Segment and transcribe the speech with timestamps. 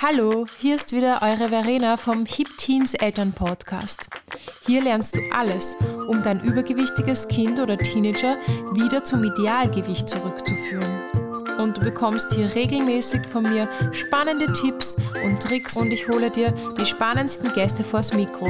[0.00, 4.08] Hallo, hier ist wieder eure Verena vom Hip Teens Eltern Podcast.
[4.64, 5.74] Hier lernst du alles,
[6.06, 8.36] um dein übergewichtiges Kind oder Teenager
[8.74, 11.02] wieder zum Idealgewicht zurückzuführen.
[11.58, 16.54] Und du bekommst hier regelmäßig von mir spannende Tipps und Tricks und ich hole dir
[16.80, 18.48] die spannendsten Gäste vors Mikro.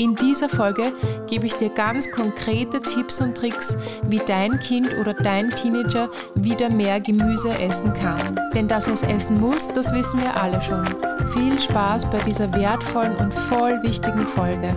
[0.00, 0.94] In dieser Folge
[1.28, 6.72] gebe ich dir ganz konkrete Tipps und Tricks, wie dein Kind oder dein Teenager wieder
[6.74, 8.40] mehr Gemüse essen kann.
[8.54, 10.86] Denn dass es essen muss, das wissen wir alle schon.
[11.34, 14.74] Viel Spaß bei dieser wertvollen und voll wichtigen Folge.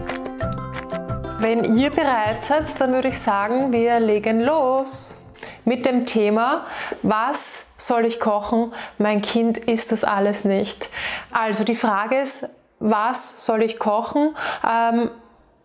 [1.40, 5.26] Wenn ihr bereit seid, dann würde ich sagen, wir legen los
[5.64, 6.66] mit dem Thema,
[7.02, 8.74] was soll ich kochen?
[8.98, 10.90] Mein Kind isst das alles nicht.
[11.32, 12.50] Also die Frage ist,
[12.84, 14.36] was soll ich kochen?
[14.70, 15.10] Ähm,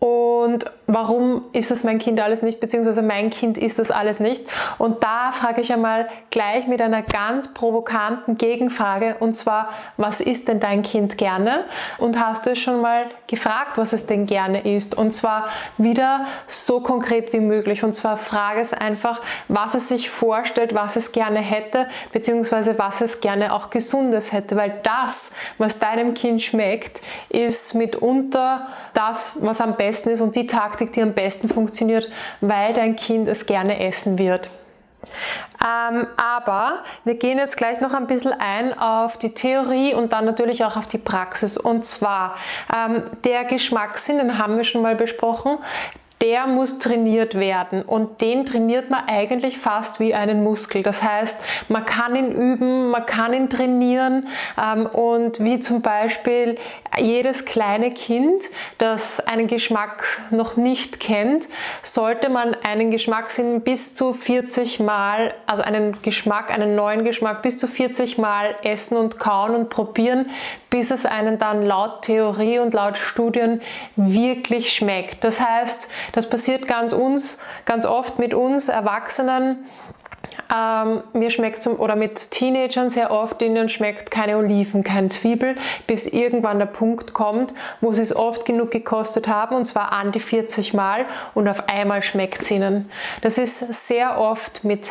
[0.01, 4.45] und warum ist das mein Kind alles nicht, beziehungsweise mein Kind ist das alles nicht.
[4.79, 10.47] Und da frage ich einmal gleich mit einer ganz provokanten Gegenfrage, und zwar, was isst
[10.47, 11.65] denn dein Kind gerne?
[11.98, 14.97] Und hast du es schon mal gefragt, was es denn gerne isst?
[14.97, 17.83] Und zwar wieder so konkret wie möglich.
[17.83, 23.00] Und zwar frage es einfach, was es sich vorstellt, was es gerne hätte, beziehungsweise was
[23.00, 24.55] es gerne auch gesundes hätte.
[24.55, 27.00] Weil das, was deinem Kind schmeckt,
[27.31, 32.08] ist mitunter das, was am besten besten ist und die Taktik, die am besten funktioniert,
[32.41, 34.50] weil dein Kind es gerne essen wird.
[35.64, 40.25] Ähm, aber wir gehen jetzt gleich noch ein bisschen ein auf die Theorie und dann
[40.25, 41.56] natürlich auch auf die Praxis.
[41.56, 42.34] Und zwar
[42.75, 45.59] ähm, der Geschmackssinn, den haben wir schon mal besprochen
[46.20, 50.83] der muss trainiert werden und den trainiert man eigentlich fast wie einen Muskel.
[50.83, 54.27] Das heißt, man kann ihn üben, man kann ihn trainieren
[54.60, 56.58] ähm, und wie zum Beispiel
[56.98, 58.44] jedes kleine Kind,
[58.78, 61.48] das einen Geschmack noch nicht kennt,
[61.83, 67.58] sollte man einen Geschmackssinn bis zu 40 Mal, also einen Geschmack, einen neuen Geschmack bis
[67.58, 70.30] zu 40 Mal essen und kauen und probieren,
[70.70, 73.60] bis es einen dann laut Theorie und laut Studien
[73.97, 75.25] wirklich schmeckt.
[75.25, 79.66] Das heißt, das passiert ganz uns, ganz oft mit uns Erwachsenen.
[80.55, 85.56] Ähm, mir schmeckt zum, oder mit Teenagern sehr oft, ihnen schmeckt keine Oliven, kein Zwiebel,
[85.87, 90.12] bis irgendwann der Punkt kommt, wo sie es oft genug gekostet haben, und zwar an
[90.12, 92.91] die 40 Mal, und auf einmal schmeckt es ihnen.
[93.21, 94.91] Das ist sehr oft mit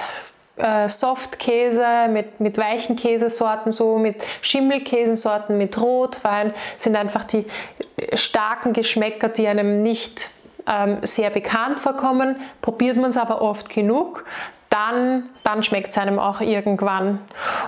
[0.58, 7.46] äh, Softkäse, mit, mit weichen Käsesorten, so mit Schimmelkäsesorten, mit Rotwein, sind einfach die
[8.14, 10.30] starken Geschmäcker, die einem nicht
[10.68, 12.38] ähm, sehr bekannt vorkommen.
[12.62, 14.26] Probiert man es aber oft genug,
[14.70, 17.20] dann, dann schmeckt es einem auch irgendwann.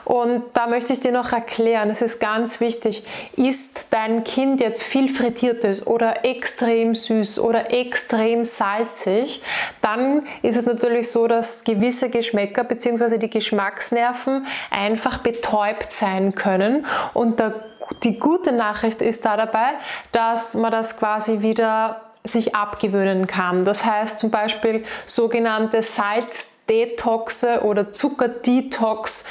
[0.04, 3.06] Und da möchte ich dir noch erklären, es ist ganz wichtig,
[3.38, 9.42] ist dein Kind jetzt viel frittiertes oder extrem süß oder extrem salzig,
[9.82, 13.18] dann ist es natürlich so, dass gewisse Geschmäcker bzw.
[13.18, 16.86] die Geschmacksnerven einfach betäubt sein können.
[17.14, 17.64] Und der,
[18.04, 19.76] die gute Nachricht ist da dabei,
[20.12, 23.66] dass man das quasi wieder sich abgewöhnen kann.
[23.66, 29.28] Das heißt zum Beispiel sogenannte Salzdetoxe oder Zuckerdetox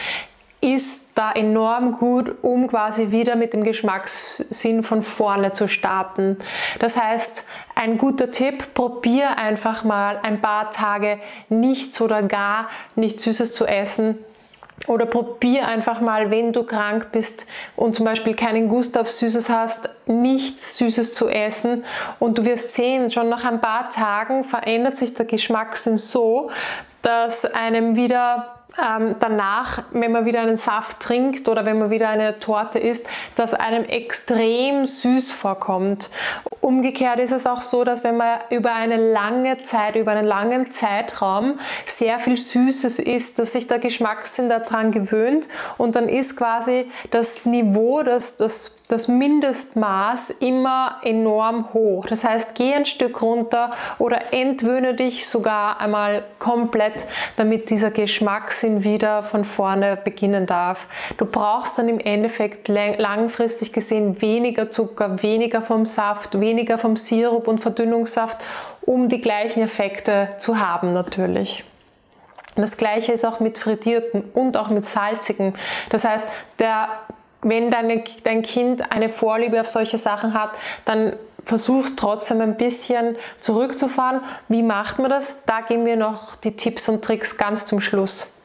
[0.60, 6.38] ist da enorm gut, um quasi wieder mit dem Geschmackssinn von vorne zu starten.
[6.80, 7.44] Das heißt,
[7.76, 13.66] ein guter Tipp, probier einfach mal ein paar Tage nichts oder gar nichts Süßes zu
[13.66, 14.18] essen
[14.86, 17.46] oder probier einfach mal, wenn du krank bist
[17.76, 21.84] und zum Beispiel keinen Gust auf Süßes hast, nichts Süßes zu essen.
[22.18, 26.50] Und du wirst sehen, schon nach ein paar Tagen verändert sich der Geschmackssinn so,
[27.02, 32.08] dass einem wieder ähm, danach, wenn man wieder einen Saft trinkt oder wenn man wieder
[32.08, 36.10] eine Torte isst, dass einem extrem süß vorkommt.
[36.60, 40.68] Umgekehrt ist es auch so, dass wenn man über eine lange Zeit, über einen langen
[40.68, 46.90] Zeitraum sehr viel Süßes isst, dass sich der Geschmackssinn daran gewöhnt und dann ist quasi
[47.10, 52.06] das Niveau, das, das das Mindestmaß immer enorm hoch.
[52.06, 57.06] Das heißt, geh ein Stück runter oder entwöhne dich sogar einmal komplett,
[57.36, 57.90] damit dieser
[58.58, 60.86] Geschmackssinn wieder von vorne beginnen darf.
[61.16, 67.46] Du brauchst dann im Endeffekt langfristig gesehen weniger Zucker, weniger vom Saft, weniger vom Sirup
[67.46, 68.38] und Verdünnungssaft,
[68.82, 71.64] um die gleichen Effekte zu haben natürlich.
[72.56, 75.54] Das gleiche ist auch mit frittierten und auch mit salzigen.
[75.90, 76.24] Das heißt,
[76.58, 76.88] der
[77.40, 80.50] wenn deine, dein Kind eine Vorliebe auf solche Sachen hat,
[80.84, 81.12] dann
[81.44, 84.22] versuchst trotzdem ein bisschen zurückzufahren.
[84.48, 85.44] Wie macht man das?
[85.46, 88.37] Da geben wir noch die Tipps und Tricks ganz zum Schluss.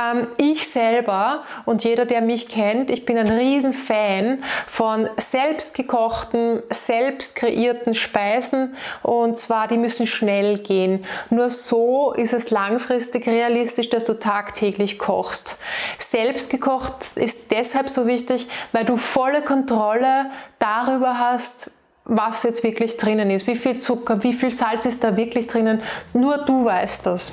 [0.00, 7.36] Ähm, ich selber und jeder, der mich kennt, ich bin ein Riesenfan von selbstgekochten, selbst
[7.36, 11.04] kreierten Speisen und zwar die müssen schnell gehen.
[11.30, 15.58] Nur so ist es langfristig realistisch, dass du tagtäglich kochst.
[15.98, 21.70] Selbstgekocht ist deshalb so wichtig, weil du volle Kontrolle darüber hast,
[22.04, 25.82] was jetzt wirklich drinnen ist, wie viel Zucker, wie viel Salz ist da wirklich drinnen.
[26.12, 27.32] Nur du weißt das.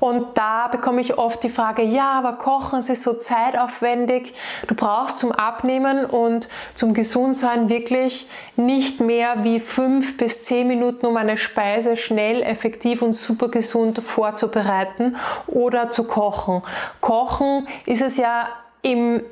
[0.00, 4.34] Und da bekomme ich oft die Frage, ja, aber Kochen ist so zeitaufwendig.
[4.66, 8.26] Du brauchst zum Abnehmen und zum Gesundsein wirklich
[8.56, 14.02] nicht mehr wie fünf bis zehn Minuten, um eine Speise schnell, effektiv und super gesund
[14.02, 15.16] vorzubereiten
[15.46, 16.62] oder zu kochen.
[17.00, 18.48] Kochen ist es ja
[18.82, 19.22] im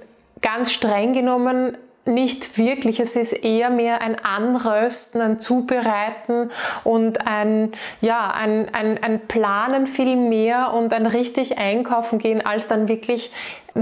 [0.40, 1.76] ganz streng genommen
[2.06, 3.00] nicht wirklich.
[3.00, 6.50] Es ist eher mehr ein Anrösten, ein Zubereiten
[6.84, 12.68] und ein, ja, ein, ein, ein Planen viel mehr und ein richtig einkaufen gehen, als
[12.68, 13.30] dann wirklich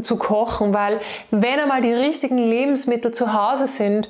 [0.03, 0.75] zu kochen.
[0.75, 1.01] Weil
[1.31, 4.09] wenn einmal die richtigen Lebensmittel zu Hause sind,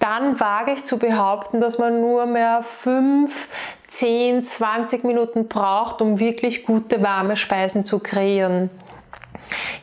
[0.00, 3.48] dann wage ich zu behaupten, dass man nur mehr 5,
[3.88, 8.70] 10, 20 Minuten braucht, um wirklich gute warme Speisen zu kreieren.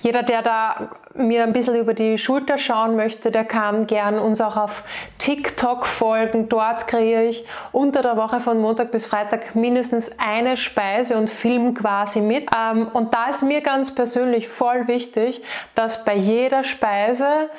[0.02, 4.42] Jeder, der da mir ein bisschen über die Schulter schauen möchte, der kann gern uns
[4.42, 4.84] auch auf
[5.18, 6.50] TikTok folgen.
[6.50, 11.74] Dort kreiere ich unter der Woche von Montag bis Freitag mindestens eine Speise und film
[11.74, 12.50] quasi mit.
[12.56, 15.42] Ähm, und da ist mir ganz persönlich voll wichtig,
[15.74, 17.50] dass bei jeder Speise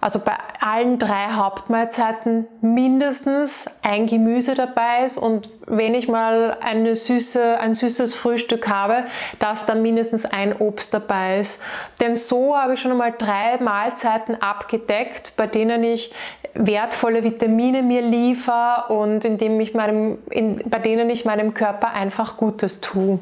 [0.00, 6.94] also bei allen drei Hauptmahlzeiten mindestens ein Gemüse dabei ist und wenn ich mal eine
[6.94, 9.04] süße, ein süßes Frühstück habe,
[9.38, 11.62] dass dann mindestens ein Obst dabei ist.
[12.00, 16.12] Denn so habe ich schon einmal drei Mahlzeiten abgedeckt, bei denen ich
[16.54, 22.36] wertvolle Vitamine mir liefere und indem ich meinem, in, bei denen ich meinem Körper einfach
[22.36, 23.18] Gutes tue.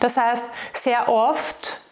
[0.00, 1.83] Das heißt, sehr oft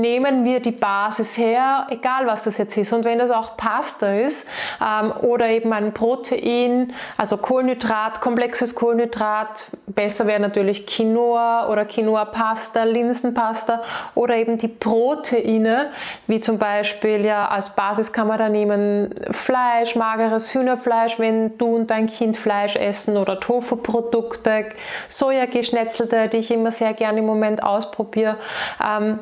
[0.00, 2.92] nehmen wir die Basis her, egal was das jetzt ist.
[2.92, 4.48] Und wenn das auch Pasta ist
[4.80, 12.84] ähm, oder eben ein Protein, also Kohlenhydrat, komplexes Kohlenhydrat, besser wäre natürlich Quinoa oder Quinoa-Pasta,
[12.84, 13.82] Linsenpasta
[14.14, 15.90] oder eben die Proteine,
[16.26, 21.76] wie zum Beispiel ja als Basis kann man da nehmen Fleisch, mageres Hühnerfleisch, wenn du
[21.76, 24.66] und dein Kind Fleisch essen oder Tofu-Produkte,
[25.08, 28.36] Sojageschnetzelte, die ich immer sehr gerne im Moment ausprobiere.
[28.84, 29.20] Ähm,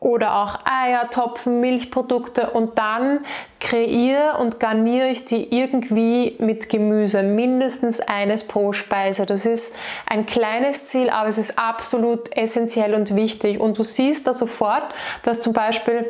[0.00, 3.20] oder auch Eier, Topfen, Milchprodukte und dann
[3.58, 9.26] kreiere und garniere ich die irgendwie mit Gemüse, mindestens eines pro Speise.
[9.26, 14.26] Das ist ein kleines Ziel, aber es ist absolut essentiell und wichtig und du siehst
[14.28, 14.84] da sofort,
[15.24, 16.08] dass zum Beispiel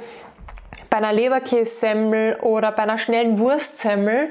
[0.90, 4.30] bei einer Leberkässemmel oder bei einer schnellen Wurstsemmel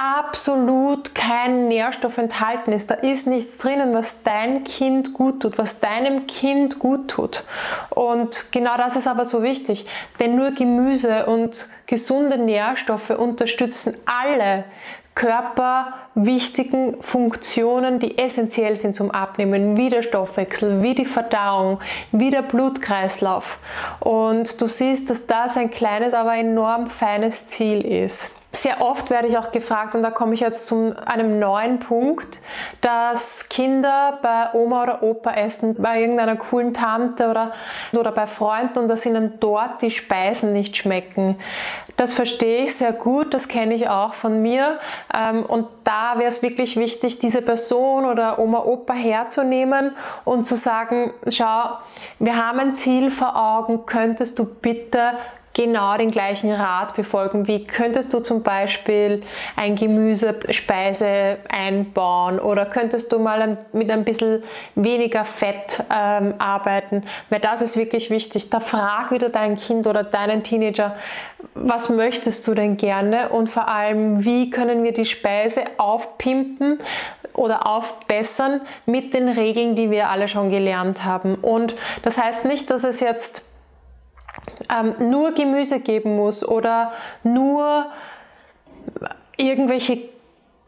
[0.00, 2.90] absolut kein Nährstoff enthalten ist.
[2.90, 7.44] Da ist nichts drinnen, was dein Kind gut tut, was deinem Kind gut tut.
[7.90, 9.86] Und genau das ist aber so wichtig,
[10.18, 14.64] denn nur Gemüse und gesunde Nährstoffe unterstützen alle
[15.20, 21.78] körperwichtigen Funktionen, die essentiell sind zum Abnehmen, wie der Stoffwechsel, wie die Verdauung,
[22.10, 23.58] wie der Blutkreislauf.
[24.00, 28.30] Und du siehst, dass das ein kleines, aber enorm feines Ziel ist.
[28.52, 32.40] Sehr oft werde ich auch gefragt, und da komme ich jetzt zu einem neuen Punkt,
[32.80, 37.52] dass Kinder bei Oma oder Opa essen, bei irgendeiner coolen Tante oder,
[37.92, 41.38] oder bei Freunden und dass ihnen dort die Speisen nicht schmecken.
[41.96, 44.80] Das verstehe ich sehr gut, das kenne ich auch von mir.
[45.14, 49.94] Ähm, und da wäre es wirklich wichtig, diese Person oder Oma, Opa herzunehmen
[50.24, 51.78] und zu sagen, schau,
[52.18, 55.12] wir haben ein Ziel vor Augen, könntest du bitte
[55.52, 57.46] genau den gleichen Rat befolgen.
[57.46, 59.22] Wie könntest du zum Beispiel
[59.56, 64.42] ein Gemüsespeise einbauen oder könntest du mal mit ein bisschen
[64.74, 67.04] weniger Fett ähm, arbeiten?
[67.30, 68.50] Weil das ist wirklich wichtig.
[68.50, 70.94] Da frag wieder dein Kind oder deinen Teenager,
[71.54, 76.78] was möchtest du denn gerne und vor allem, wie können wir die Speise aufpimpen
[77.34, 81.36] oder aufbessern mit den Regeln, die wir alle schon gelernt haben.
[81.36, 83.49] Und das heißt nicht, dass es jetzt
[84.68, 87.86] ähm, nur Gemüse geben muss oder nur
[89.36, 90.10] irgendwelche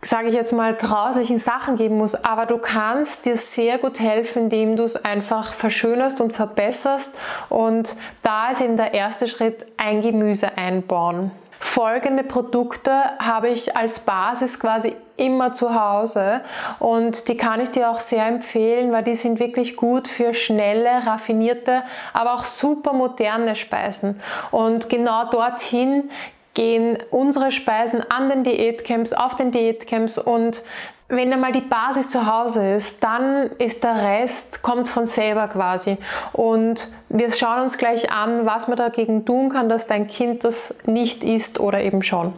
[0.04, 4.44] sage ich jetzt mal, grauslichen Sachen geben muss, aber du kannst dir sehr gut helfen,
[4.44, 7.16] indem du es einfach verschönerst und verbesserst.
[7.48, 7.94] Und
[8.24, 11.30] da ist eben der erste Schritt ein Gemüse einbauen.
[11.64, 12.90] Folgende Produkte
[13.20, 16.40] habe ich als Basis quasi immer zu Hause
[16.80, 21.06] und die kann ich dir auch sehr empfehlen, weil die sind wirklich gut für schnelle,
[21.06, 24.20] raffinierte, aber auch super moderne Speisen.
[24.50, 26.10] Und genau dorthin
[26.54, 30.64] gehen unsere Speisen an den Diätcamps, auf den Diätcamps und
[31.08, 35.98] wenn einmal die Basis zu Hause ist, dann ist der Rest, kommt von selber quasi.
[36.32, 40.86] Und wir schauen uns gleich an, was man dagegen tun kann, dass dein Kind das
[40.86, 42.32] nicht isst oder eben schon.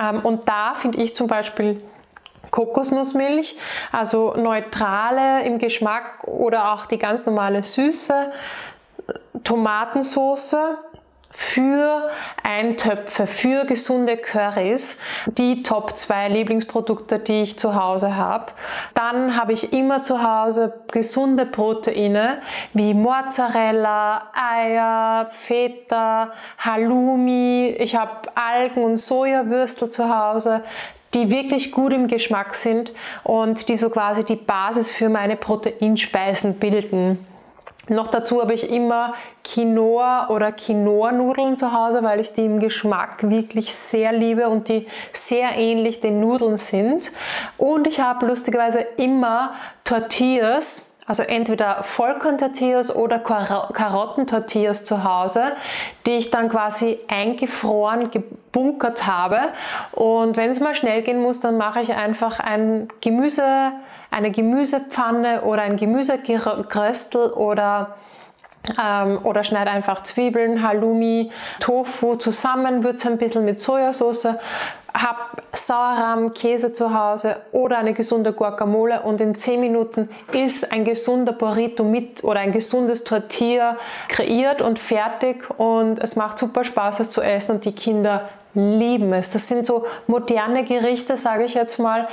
[0.00, 1.82] Ähm, und da finde ich zum Beispiel
[2.50, 3.56] Kokosnussmilch,
[3.92, 8.32] also neutrale im Geschmack oder auch die ganz normale Süße,
[9.44, 10.56] Tomatensauce,
[11.36, 12.08] für
[12.42, 18.52] Eintöpfe, für gesunde Currys, die Top 2 Lieblingsprodukte, die ich zu Hause habe.
[18.94, 22.38] Dann habe ich immer zu Hause gesunde Proteine
[22.72, 27.76] wie Mozzarella, Eier, Feta, Halloumi.
[27.80, 30.62] Ich habe Algen- und Sojawürstel zu Hause
[31.14, 32.92] die wirklich gut im Geschmack sind
[33.24, 37.24] und die so quasi die Basis für meine Proteinspeisen bilden.
[37.88, 39.14] Noch dazu habe ich immer
[39.44, 44.86] Quinoa oder Quinoa-Nudeln zu Hause, weil ich die im Geschmack wirklich sehr liebe und die
[45.12, 47.12] sehr ähnlich den Nudeln sind.
[47.56, 49.52] Und ich habe lustigerweise immer
[49.84, 55.52] Tortillas, also entweder Vollkorn-Tortillas oder Karotten-Tortillas zu Hause,
[56.06, 59.38] die ich dann quasi eingefroren, gebunkert habe.
[59.92, 63.70] Und wenn es mal schnell gehen muss, dann mache ich einfach ein Gemüse,
[64.16, 67.96] eine Gemüsepfanne oder ein Gemüsegeröstel oder
[68.82, 71.30] ähm, oder schneide einfach Zwiebeln, Halloumi,
[71.60, 74.28] Tofu zusammen, würze ein bisschen mit Sojasauce,
[74.94, 75.18] habe
[75.52, 81.32] Sauerrahm, Käse zu Hause oder eine gesunde Guacamole und in 10 Minuten ist ein gesunder
[81.32, 83.76] Burrito mit oder ein gesundes Tortilla
[84.08, 89.12] kreiert und fertig und es macht super Spaß, es zu essen und die Kinder lieben
[89.12, 89.30] es.
[89.30, 92.08] Das sind so moderne Gerichte, sage ich jetzt mal,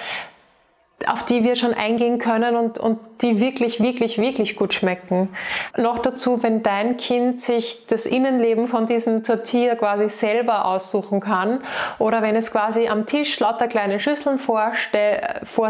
[1.08, 5.30] auf die wir schon eingehen können und, und die wirklich, wirklich, wirklich gut schmecken.
[5.78, 11.62] Noch dazu, wenn dein Kind sich das Innenleben von diesem Tortilla quasi selber aussuchen kann
[12.00, 14.72] oder wenn es quasi am Tisch lauter kleine Schüsseln vor,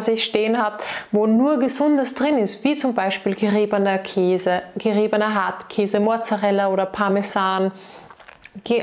[0.02, 6.00] sich stehen hat, wo nur Gesundes drin ist, wie zum Beispiel geriebener Käse, geriebener Hartkäse,
[6.00, 7.72] Mozzarella oder Parmesan,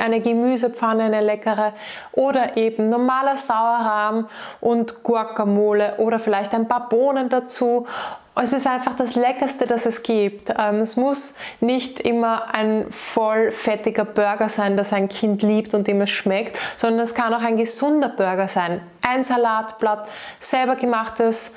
[0.00, 1.73] eine Gemüsepfanne, eine leckere
[2.12, 4.29] oder eben normaler Sauerrahm
[4.61, 7.87] und Guacamole oder vielleicht ein paar Bohnen dazu.
[8.35, 10.53] Es ist einfach das Leckerste, das es gibt.
[10.57, 15.87] Ähm, es muss nicht immer ein voll fettiger Burger sein, das ein Kind liebt und
[15.87, 18.81] dem es schmeckt, sondern es kann auch ein gesunder Burger sein.
[19.07, 20.09] Ein Salatblatt,
[20.41, 21.57] selber gemachtes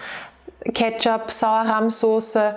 [0.73, 2.55] Ketchup, Sauerrahmsoße,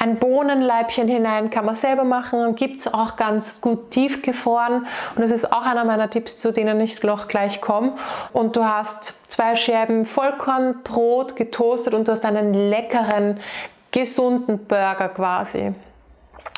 [0.00, 5.30] ein Bohnenleibchen hinein kann man selber machen, gibt es auch ganz gut tiefgefroren und das
[5.30, 7.92] ist auch einer meiner Tipps, zu denen ich noch gleich komme.
[8.32, 13.40] Und du hast zwei Scherben Vollkornbrot getoastet und du hast einen leckeren,
[13.90, 15.74] gesunden Burger quasi.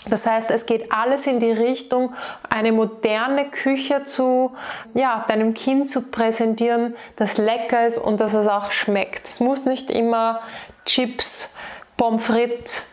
[0.06, 2.14] Das heißt, es geht alles in die Richtung,
[2.48, 4.52] eine moderne Küche zu
[4.94, 9.28] ja, deinem Kind zu präsentieren, das lecker ist und dass es auch schmeckt.
[9.28, 10.40] Es muss nicht immer
[10.84, 11.56] Chips,
[11.96, 12.92] Pommes frites,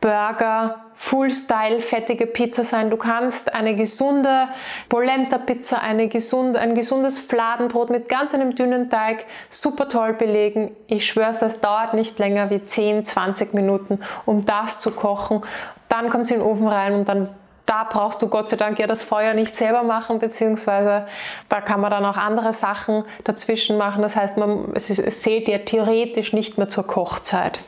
[0.00, 2.90] Burger, Full-Style, fettige Pizza sein.
[2.90, 4.48] Du kannst eine gesunde
[4.88, 10.76] Polenta-Pizza, gesunde, ein gesundes Fladenbrot mit ganz einem dünnen Teig super toll belegen.
[10.86, 15.42] Ich schwör's, das dauert nicht länger wie 10, 20 Minuten, um das zu kochen.
[15.88, 17.30] Dann kommt es in den Ofen rein und dann
[17.66, 21.06] da brauchst du Gott sei Dank ja das Feuer nicht selber machen, beziehungsweise
[21.50, 24.00] da kann man dann auch andere Sachen dazwischen machen.
[24.00, 27.60] Das heißt, man, es, ist, es zählt ja theoretisch nicht mehr zur Kochzeit.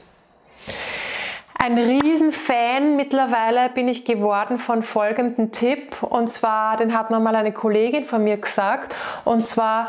[1.63, 6.03] Ein Riesenfan mittlerweile bin ich geworden von folgendem Tipp.
[6.03, 8.97] Und zwar, den hat mir mal eine Kollegin von mir gesagt.
[9.27, 9.89] Und zwar,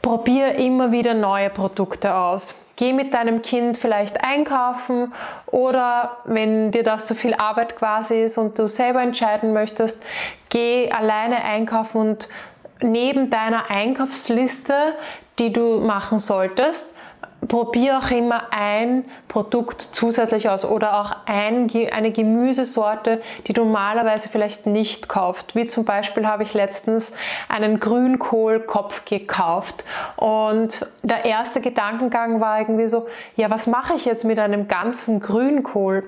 [0.00, 2.66] probier immer wieder neue Produkte aus.
[2.76, 5.12] Geh mit deinem Kind vielleicht einkaufen
[5.48, 10.02] oder wenn dir das zu viel Arbeit quasi ist und du selber entscheiden möchtest,
[10.48, 12.28] geh alleine einkaufen und
[12.80, 14.94] neben deiner Einkaufsliste,
[15.38, 16.91] die du machen solltest,
[17.48, 24.28] probiere auch immer ein Produkt zusätzlich aus oder auch ein, eine Gemüsesorte, die du normalerweise
[24.28, 25.54] vielleicht nicht kaufst.
[25.54, 27.16] Wie zum Beispiel habe ich letztens
[27.48, 29.84] einen Grünkohlkopf gekauft
[30.16, 33.06] und der erste Gedankengang war irgendwie so,
[33.36, 36.04] ja, was mache ich jetzt mit einem ganzen Grünkohl?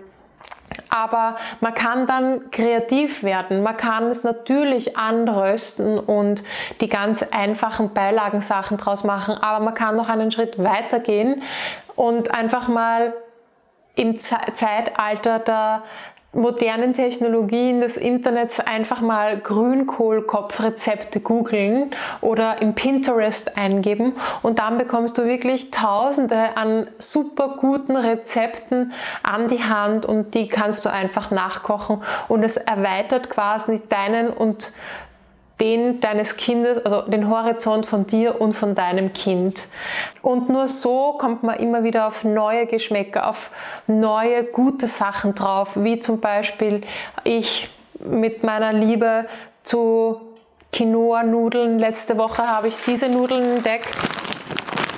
[0.89, 3.63] Aber man kann dann kreativ werden.
[3.63, 6.45] Man kann es natürlich anrösten und
[6.81, 9.37] die ganz einfachen Beilagensachen draus machen.
[9.37, 11.43] Aber man kann noch einen Schritt weiter gehen
[11.97, 13.15] und einfach mal
[13.97, 15.83] im Zeitalter der
[16.35, 25.19] modernen Technologien des Internets einfach mal Grünkohlkopfrezepte googeln oder im Pinterest eingeben und dann bekommst
[25.19, 31.31] du wirklich tausende an super guten Rezepten an die Hand und die kannst du einfach
[31.31, 34.73] nachkochen und es erweitert quasi deinen und
[35.65, 39.67] den deines Kindes, also den Horizont von dir und von deinem Kind.
[40.21, 43.51] Und nur so kommt man immer wieder auf neue Geschmäcker, auf
[43.87, 46.83] neue gute Sachen drauf, wie zum Beispiel
[47.25, 49.27] ich mit meiner Liebe
[49.63, 50.21] zu
[50.75, 51.79] Quinoa-Nudeln.
[51.79, 53.89] Letzte Woche habe ich diese Nudeln entdeckt.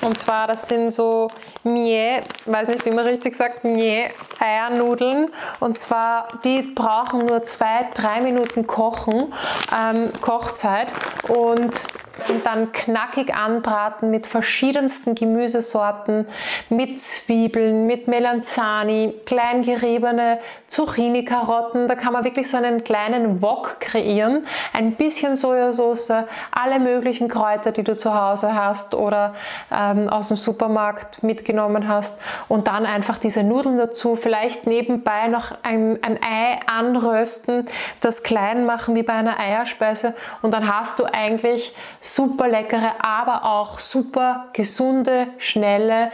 [0.02, 1.28] Und zwar, das sind so
[1.64, 5.30] Mie, weiß nicht, wie man richtig sagt, Mie Eiernudeln.
[5.60, 9.32] Und zwar, die brauchen nur zwei, drei Minuten Kochen,
[9.78, 10.88] ähm, Kochzeit.
[11.28, 11.80] Und
[12.28, 16.26] und dann knackig anbraten mit verschiedensten Gemüsesorten,
[16.68, 21.88] mit Zwiebeln, mit Melanzani, klein geriebene Zucchini-Karotten.
[21.88, 24.46] Da kann man wirklich so einen kleinen Wok kreieren.
[24.72, 26.12] Ein bisschen Sojasauce,
[26.50, 29.34] alle möglichen Kräuter, die du zu Hause hast oder
[29.70, 32.20] ähm, aus dem Supermarkt mitgenommen hast.
[32.48, 34.16] Und dann einfach diese Nudeln dazu.
[34.16, 37.66] Vielleicht nebenbei noch ein, ein Ei anrösten,
[38.00, 40.14] das klein machen wie bei einer Eierspeise.
[40.42, 41.74] Und dann hast du eigentlich
[42.16, 46.10] super leckere, aber auch super gesunde, schnelle,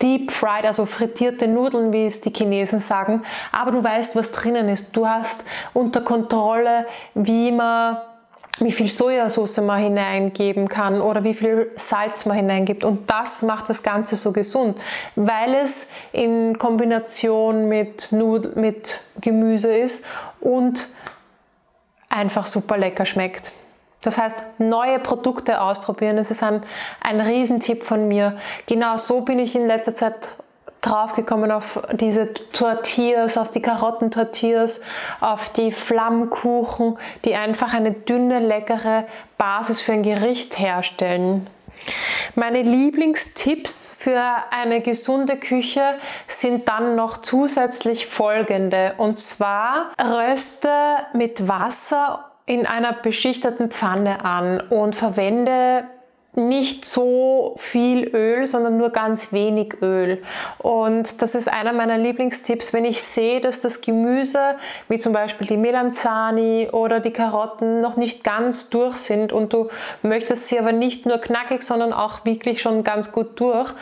[0.00, 3.22] Deep Fried, also frittierte Nudeln, wie es die Chinesen sagen.
[3.52, 4.94] Aber du weißt, was drinnen ist.
[4.96, 7.98] Du hast unter Kontrolle, wie man
[8.58, 12.84] wie viel Sojasauce man hineingeben kann oder wie viel Salz man hineingibt.
[12.84, 14.78] Und das macht das Ganze so gesund,
[15.14, 20.06] weil es in Kombination mit, Nudel, mit Gemüse ist
[20.40, 20.88] und
[22.08, 23.52] einfach super lecker schmeckt.
[24.02, 26.62] Das heißt, neue Produkte ausprobieren, das ist ein,
[27.02, 28.36] ein Riesentipp von mir.
[28.66, 30.14] Genau so bin ich in letzter Zeit
[30.86, 34.84] draufgekommen auf diese Tortillas, aus die Karottentortillas,
[35.20, 39.04] auf die Flammkuchen, die einfach eine dünne, leckere
[39.36, 41.48] Basis für ein Gericht herstellen.
[42.34, 48.94] Meine Lieblingstipps für eine gesunde Küche sind dann noch zusätzlich folgende.
[48.98, 50.70] Und zwar röste
[51.12, 55.84] mit Wasser in einer beschichteten Pfanne an und verwende
[56.36, 60.22] nicht so viel Öl, sondern nur ganz wenig Öl.
[60.58, 64.56] Und das ist einer meiner Lieblingstipps, wenn ich sehe, dass das Gemüse,
[64.88, 69.70] wie zum Beispiel die Melanzani oder die Karotten, noch nicht ganz durch sind und du
[70.02, 73.72] möchtest sie aber nicht nur knackig, sondern auch wirklich schon ganz gut durch,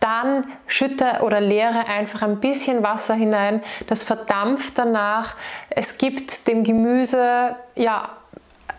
[0.00, 3.62] dann schütte oder leere einfach ein bisschen Wasser hinein.
[3.86, 5.36] Das verdampft danach.
[5.68, 8.08] Es gibt dem Gemüse ja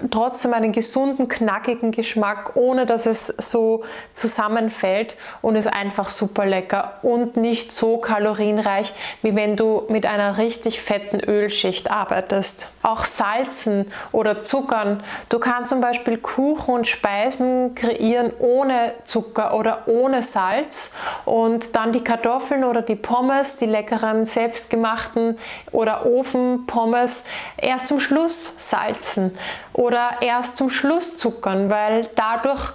[0.10, 3.84] trotzdem einen gesunden, knackigen Geschmack, ohne dass es so
[4.16, 10.40] zusammenfällt und ist einfach super lecker und nicht so kalorienreich, wie wenn du mit einer
[10.40, 12.71] richtig fetten Ölschicht arbeitest.
[12.84, 15.04] Auch Salzen oder Zuckern.
[15.30, 21.92] Du kannst zum Beispiel Kuchen und Speisen kreieren ohne Zucker oder ohne Salz und dann
[21.92, 25.38] die Kartoffeln oder die Pommes, die leckeren selbstgemachten
[25.72, 27.26] oder Ofenpommes
[27.58, 29.38] erst zum Schluss salzen
[29.74, 32.72] oder erst zum Schluss zuckern, weil dadurch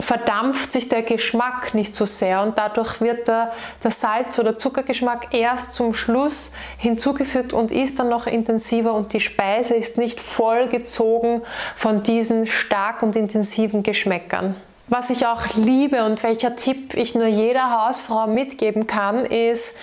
[0.00, 5.34] verdampft sich der Geschmack nicht so sehr und dadurch wird der, der Salz- oder Zuckergeschmack
[5.34, 11.42] erst zum Schluss hinzugefügt und ist dann noch intensiver und die Speise ist nicht vollgezogen
[11.76, 14.56] von diesen stark und intensiven Geschmäckern.
[14.88, 19.78] Was ich auch liebe und welcher Tipp ich nur jeder Hausfrau mitgeben kann, ist,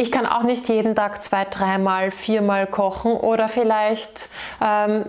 [0.00, 4.28] ich kann auch nicht jeden Tag zwei, dreimal, viermal kochen oder vielleicht,
[4.62, 5.06] ähm,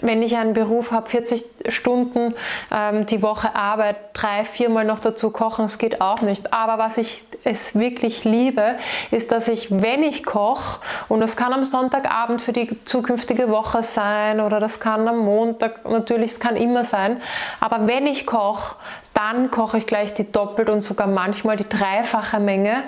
[0.00, 2.34] wenn ich einen Beruf habe, 40 Stunden
[2.72, 6.52] ähm, die Woche Arbeit, drei, viermal noch dazu kochen, das geht auch nicht.
[6.52, 8.74] Aber was ich es wirklich liebe,
[9.12, 13.84] ist, dass ich, wenn ich koche, und das kann am Sonntagabend für die zukünftige Woche
[13.84, 17.22] sein oder das kann am Montag, natürlich, es kann immer sein,
[17.60, 18.74] aber wenn ich koche,
[19.14, 22.82] dann koche ich gleich die doppelt und sogar manchmal die dreifache Menge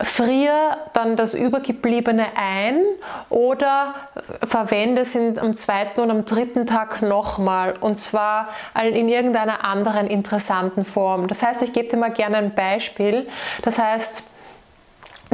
[0.00, 2.80] friere dann das Übergebliebene ein
[3.30, 3.94] oder
[4.46, 8.48] verwende es am zweiten und am dritten Tag nochmal und zwar
[8.82, 11.28] in irgendeiner anderen interessanten Form.
[11.28, 13.26] Das heißt, ich gebe dir mal gerne ein Beispiel.
[13.62, 14.22] Das heißt,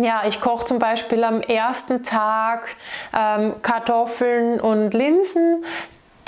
[0.01, 2.77] ja, ich koche zum Beispiel am ersten Tag
[3.14, 5.64] ähm, Kartoffeln und Linsen,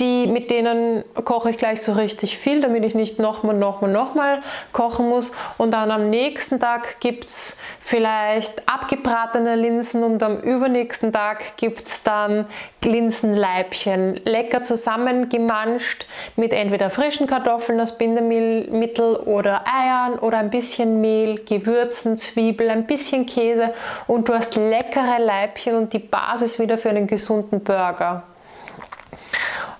[0.01, 4.43] die, mit denen koche ich gleich so richtig viel, damit ich nicht nochmal, nochmal, nochmal
[4.73, 5.33] kochen muss.
[5.57, 11.87] Und dann am nächsten Tag gibt es vielleicht abgebratene Linsen und am übernächsten Tag gibt
[11.87, 12.47] es dann
[12.83, 14.21] Linsenleibchen.
[14.25, 22.19] Lecker zusammengemanscht mit entweder frischen Kartoffeln als Bindemittel oder Eiern oder ein bisschen Mehl, Gewürzen,
[22.19, 23.73] Zwiebel, ein bisschen Käse
[24.07, 28.25] und du hast leckere Leibchen und die Basis wieder für einen gesunden Burger.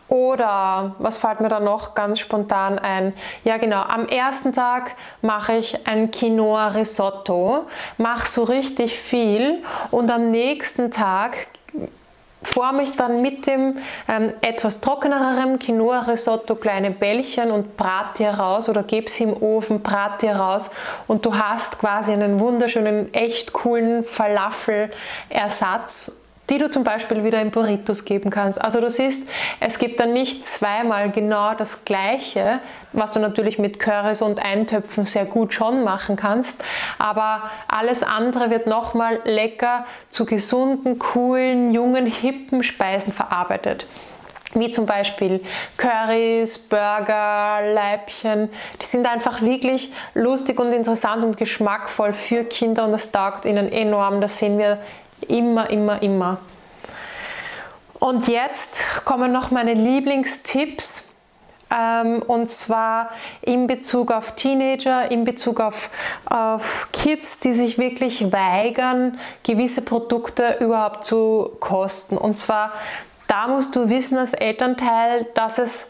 [0.09, 3.15] Oder was fällt mir da noch ganz spontan ein?
[3.45, 3.83] Ja, genau.
[3.83, 10.91] Am ersten Tag mache ich ein Quinoa Risotto, mache so richtig viel und am nächsten
[10.91, 11.49] Tag
[12.45, 18.69] forme ich dann mit dem ähm, etwas trockenerem Quinoa-Risotto kleine Bällchen und brate die heraus
[18.69, 20.71] oder gebe sie im Ofen, brate die heraus
[21.07, 27.51] und du hast quasi einen wunderschönen, echt coolen Falafel-Ersatz die du zum Beispiel wieder in
[27.51, 28.61] Burritos geben kannst.
[28.61, 29.31] Also du siehst,
[29.61, 32.61] es gibt dann nicht zweimal genau das Gleiche,
[32.93, 36.63] was du natürlich mit Currys und Eintöpfen sehr gut schon machen kannst,
[36.99, 43.87] aber alles andere wird nochmal lecker zu gesunden, coolen, jungen, hippen Speisen verarbeitet
[44.57, 45.41] wie zum Beispiel
[45.77, 48.51] Currys, Burger, Leibchen.
[48.81, 53.71] Die sind einfach wirklich lustig und interessant und geschmackvoll für Kinder und das taugt ihnen
[53.71, 54.21] enorm.
[54.21, 54.79] Das sehen wir
[55.29, 56.39] Immer, immer, immer.
[57.99, 61.11] Und jetzt kommen noch meine Lieblingstipps.
[61.75, 65.89] Ähm, und zwar in Bezug auf Teenager, in Bezug auf,
[66.27, 72.19] auf Kids, die sich wirklich weigern, gewisse Produkte überhaupt zu kosten.
[72.19, 72.73] Und zwar,
[73.27, 75.87] da musst du wissen als Elternteil, dass es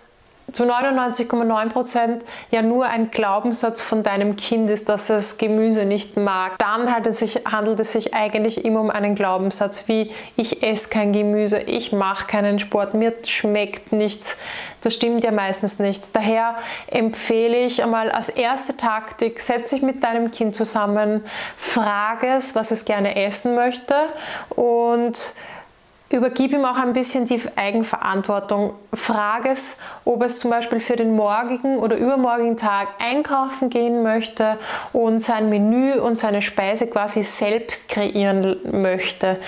[0.55, 6.59] zu 99,9% ja nur ein Glaubenssatz von deinem Kind ist, dass es Gemüse nicht mag,
[6.59, 10.89] dann handelt es, sich, handelt es sich eigentlich immer um einen Glaubenssatz wie ich esse
[10.89, 14.39] kein Gemüse, ich mache keinen Sport, mir schmeckt nichts.
[14.83, 16.05] Das stimmt ja meistens nicht.
[16.13, 21.25] Daher empfehle ich einmal als erste Taktik, setze dich mit deinem Kind zusammen,
[21.57, 23.95] frage es, was es gerne essen möchte
[24.51, 25.35] und
[26.15, 28.75] Übergib ihm auch ein bisschen die Eigenverantwortung.
[28.93, 34.57] Frage es, ob es zum Beispiel für den morgigen oder übermorgigen Tag einkaufen gehen möchte
[34.93, 39.39] und sein Menü und seine Speise quasi selbst kreieren möchte.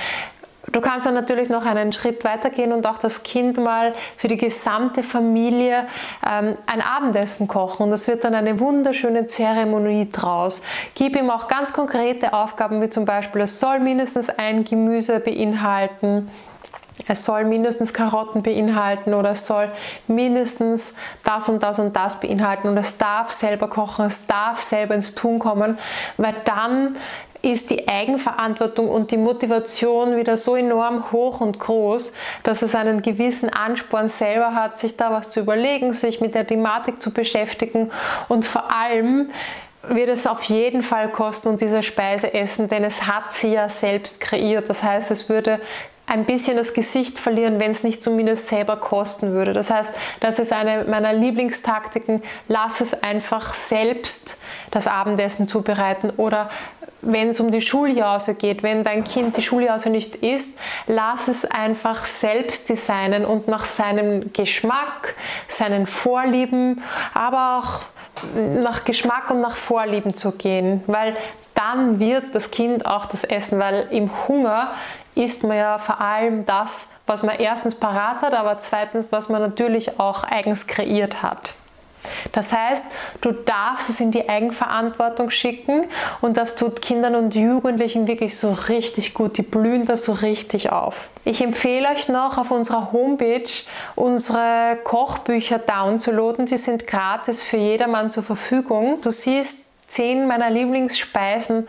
[0.72, 4.37] Du kannst dann natürlich noch einen Schritt weitergehen und auch das Kind mal für die
[4.37, 5.87] gesamte Familie
[6.29, 7.85] ähm, ein Abendessen kochen.
[7.85, 10.62] Und das wird dann eine wunderschöne Zeremonie draus.
[10.96, 16.29] Gib ihm auch ganz konkrete Aufgaben, wie zum Beispiel, es soll mindestens ein Gemüse beinhalten
[17.06, 19.70] es soll mindestens Karotten beinhalten oder es soll
[20.06, 24.94] mindestens das und das und das beinhalten und es darf selber kochen, es darf selber
[24.94, 25.78] ins Tun kommen,
[26.16, 26.96] weil dann
[27.42, 33.02] ist die Eigenverantwortung und die Motivation wieder so enorm hoch und groß, dass es einen
[33.02, 37.90] gewissen Ansporn selber hat, sich da was zu überlegen, sich mit der Thematik zu beschäftigen
[38.28, 39.30] und vor allem
[39.88, 43.68] wird es auf jeden Fall kosten und diese Speise essen, denn es hat sie ja
[43.68, 44.68] selbst kreiert.
[44.68, 45.61] Das heißt, es würde
[46.07, 49.53] ein bisschen das Gesicht verlieren, wenn es nicht zumindest selber kosten würde.
[49.53, 49.90] Das heißt,
[50.21, 52.23] das ist eine meiner Lieblingstaktiken.
[52.49, 54.40] Lass es einfach selbst
[54.71, 56.49] das Abendessen zubereiten oder
[57.03, 61.45] wenn es um die Schuljause geht, wenn dein Kind die Schuljause nicht isst, lass es
[61.45, 65.14] einfach selbst designen und nach seinem Geschmack,
[65.47, 66.83] seinen Vorlieben,
[67.14, 67.83] aber auch
[68.35, 71.16] nach Geschmack und nach Vorlieben zu gehen, weil
[71.55, 74.73] dann wird das Kind auch das essen, weil im Hunger
[75.16, 79.40] isst man ja vor allem das, was man erstens parat hat, aber zweitens, was man
[79.42, 81.55] natürlich auch eigens kreiert hat.
[82.33, 85.87] Das heißt, du darfst es in die Eigenverantwortung schicken
[86.20, 89.38] und das tut Kindern und Jugendlichen wirklich so richtig gut.
[89.38, 91.09] Die blühen da so richtig auf.
[91.24, 93.48] Ich empfehle euch noch auf unserer Homepage
[93.96, 96.46] unsere Kochbücher downzuladen.
[96.46, 99.00] Die sind gratis für jedermann zur Verfügung.
[99.02, 101.68] Du siehst zehn meiner Lieblingsspeisen,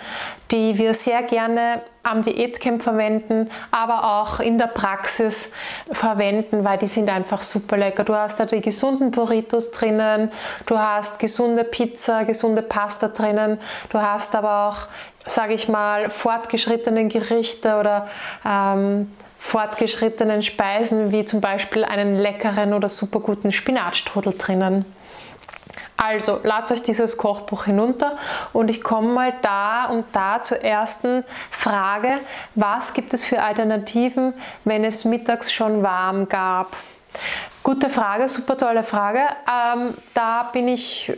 [0.51, 5.53] die wir sehr gerne am Diätcamp verwenden, aber auch in der Praxis
[5.91, 8.03] verwenden, weil die sind einfach super lecker.
[8.03, 10.31] Du hast da die gesunden Burritos drinnen,
[10.65, 14.87] du hast gesunde Pizza, gesunde Pasta drinnen, du hast aber auch,
[15.27, 18.07] sage ich mal, fortgeschrittene Gerichte oder
[18.45, 24.85] ähm, fortgeschrittenen Speisen wie zum Beispiel einen leckeren oder super guten Spinatstrudel drinnen.
[25.97, 28.17] Also ladet euch dieses Kochbuch hinunter
[28.53, 32.15] und ich komme mal da und da zur ersten Frage,
[32.53, 34.33] was gibt es für Alternativen,
[34.63, 36.77] wenn es mittags schon warm gab?
[37.63, 39.21] Gute Frage, super tolle Frage.
[39.47, 41.11] Ähm, da bin ich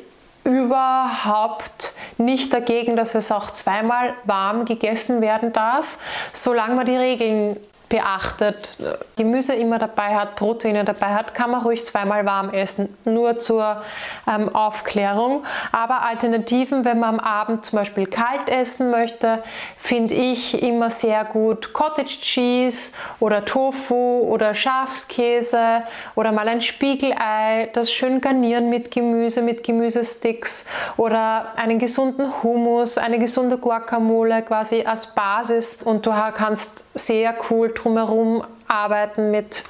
[0.45, 5.97] überhaupt nicht dagegen, dass es auch zweimal warm gegessen werden darf,
[6.33, 8.77] solange man die Regeln beachtet,
[9.15, 12.95] Gemüse immer dabei hat, Proteine dabei hat, kann man ruhig zweimal warm essen.
[13.03, 13.81] Nur zur
[14.27, 15.43] ähm, Aufklärung.
[15.71, 19.43] Aber Alternativen, wenn man am Abend zum Beispiel kalt essen möchte,
[19.77, 25.83] finde ich immer sehr gut Cottage Cheese oder Tofu oder Schafskäse
[26.15, 32.99] oder mal ein Spiegelei, das schön garnieren mit Gemüse, mit Gemüsesticks oder einen gesunden Hummus,
[32.99, 39.63] eine gesunde Guacamole quasi als Basis und du kannst sehr cool drumherum arbeiten mit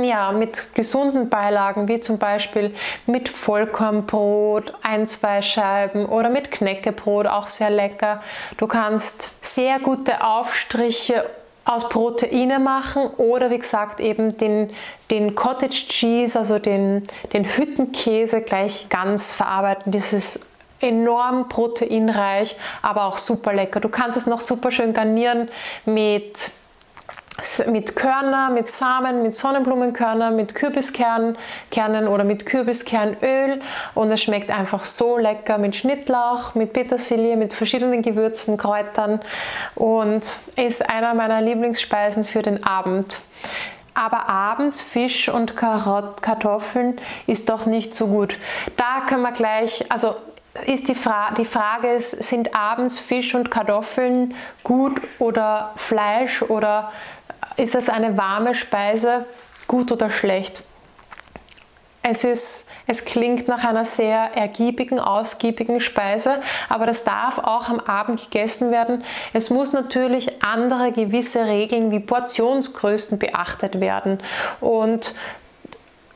[0.00, 2.74] ja, mit gesunden Beilagen, wie zum Beispiel
[3.06, 8.22] mit Vollkornbrot, ein, zwei Scheiben oder mit Knäckebrot, auch sehr lecker.
[8.56, 11.26] Du kannst sehr gute Aufstriche
[11.64, 14.70] aus Proteine machen oder wie gesagt eben den,
[15.10, 19.92] den Cottage Cheese, also den, den Hüttenkäse gleich ganz verarbeiten.
[19.92, 20.40] Dieses
[20.80, 23.78] enorm proteinreich, aber auch super lecker.
[23.78, 25.48] Du kannst es noch super schön garnieren
[25.84, 26.50] mit
[27.66, 31.36] mit Körner, mit Samen, mit Sonnenblumenkörner, mit Kürbiskernen
[31.70, 33.60] Kernen oder mit Kürbiskernöl
[33.94, 39.20] und es schmeckt einfach so lecker mit Schnittlauch, mit Petersilie, mit verschiedenen Gewürzen, Kräutern
[39.74, 43.22] und ist einer meiner Lieblingsspeisen für den Abend.
[43.94, 48.36] Aber abends Fisch und Karot Kartoffeln ist doch nicht so gut.
[48.76, 50.14] Da können wir gleich, also
[50.66, 56.92] ist die, Fra die Frage, sind abends Fisch und Kartoffeln gut oder Fleisch oder
[57.56, 59.26] ist das eine warme Speise
[59.66, 60.62] gut oder schlecht?
[62.02, 67.78] Es, ist, es klingt nach einer sehr ergiebigen, ausgiebigen Speise, aber das darf auch am
[67.78, 69.04] Abend gegessen werden.
[69.32, 74.18] Es muss natürlich andere gewisse Regeln wie Portionsgrößen beachtet werden.
[74.60, 75.14] Und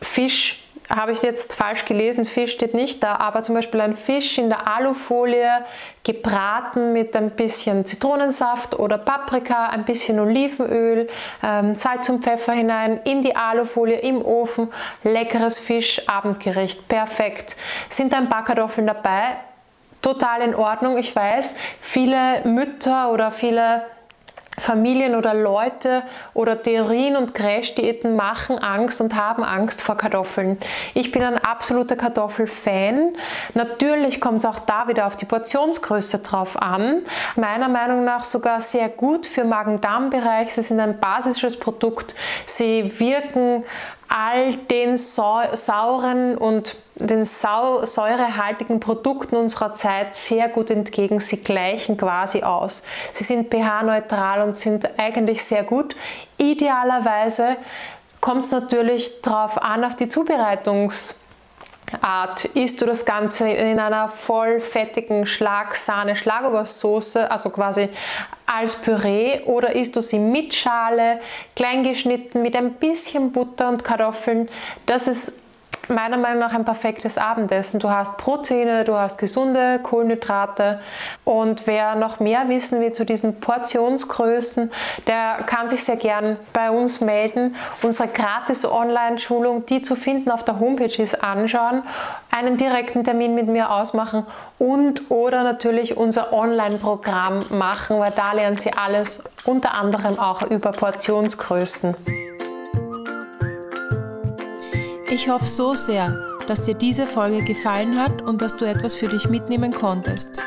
[0.03, 4.39] Fisch habe ich jetzt falsch gelesen, Fisch steht nicht da, aber zum Beispiel ein Fisch
[4.39, 5.65] in der Alufolie
[6.05, 11.09] gebraten mit ein bisschen Zitronensaft oder Paprika, ein bisschen Olivenöl,
[11.43, 14.73] ähm, Salz und Pfeffer hinein, in die Alufolie im Ofen,
[15.03, 17.57] leckeres Fisch, Abendgericht, perfekt.
[17.89, 19.37] Sind ein paar Kartoffeln dabei?
[20.03, 20.99] Total in Ordnung.
[20.99, 23.83] Ich weiß, viele Mütter oder viele
[24.59, 26.03] Familien oder Leute
[26.35, 30.59] oder Theorien und Crash-Diäten machen Angst und haben Angst vor Kartoffeln.
[30.95, 33.13] Ich bin ein absoluter Kartoffelfan.
[33.55, 37.03] Natürlich kommt es auch da wieder auf die Portionsgröße drauf an.
[37.37, 40.55] Meiner Meinung nach sogar sehr gut für Magen-Darm-Bereich.
[40.55, 42.15] Sie sind ein basisches Produkt.
[42.47, 43.65] Sie wirken
[44.09, 51.21] all den sauren und den sau säurehaltigen Produkten unserer Zeit sehr gut entgegen.
[51.21, 52.83] Sie gleichen quasi aus.
[53.13, 55.95] Sie sind pH-neutral und sind eigentlich sehr gut.
[56.39, 57.57] Idealerweise
[58.21, 61.26] kommt es natürlich darauf an, auf die Zubereitungs-
[62.01, 67.89] Art isst du das Ganze in einer vollfettigen Schlagsahne Schlagobers-Soße, also quasi
[68.47, 71.21] als Püree, oder isst du sie mit Schale,
[71.55, 74.49] klein geschnitten, mit ein bisschen Butter und Kartoffeln.
[74.87, 75.33] Das ist
[75.89, 77.81] meiner Meinung nach ein perfektes Abendessen.
[77.81, 80.81] Du hast Proteine, du hast gesunde Kohlenhydrate
[81.25, 84.73] und wer noch mehr wissen will zu diesen Portionsgrößen,
[85.07, 87.57] der kann sich sehr gern bei uns melden.
[87.83, 91.83] Unsere gratis Online-Schulung, die zu finden auf der Homepage ist, anschauen,
[92.37, 94.27] einen direkten Termin mit mir ausmachen
[94.59, 100.73] und oder natürlich unser Online-Programm machen, weil da lernen Sie alles unter anderem auch über
[100.73, 102.36] Portionsgrößen.
[105.09, 109.07] Ich hoffe so sehr, dass dir diese Folge gefallen hat und dass du etwas für
[109.07, 110.43] dich mitnehmen konntest.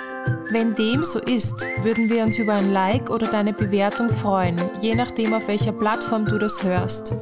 [0.52, 4.96] Wenn dem so ist, würden wir uns über ein Like oder deine Bewertung freuen, je
[4.96, 7.14] nachdem auf welcher Plattform du das hörst.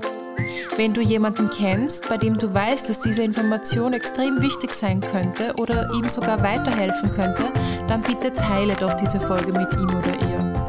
[0.78, 5.54] Wenn du jemanden kennst, bei dem du weißt, dass diese Information extrem wichtig sein könnte
[5.60, 7.52] oder ihm sogar weiterhelfen könnte,
[7.88, 10.68] dann bitte teile doch diese Folge mit ihm oder ihr.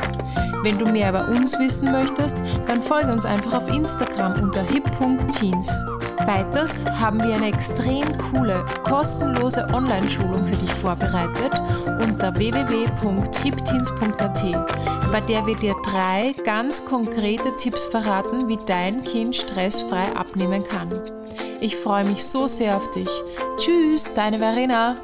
[0.63, 5.71] Wenn du mehr über uns wissen möchtest, dann folge uns einfach auf Instagram unter hip.teens.
[6.29, 11.55] Weiters haben wir eine extrem coole, kostenlose Online-Schulung für dich vorbereitet
[12.03, 14.43] unter www.hipteens.at,
[15.11, 20.91] bei der wir dir drei ganz konkrete Tipps verraten, wie dein Kind stressfrei abnehmen kann.
[21.61, 23.09] Ich freue mich so sehr auf dich.
[23.57, 24.97] Tschüss, deine Verena.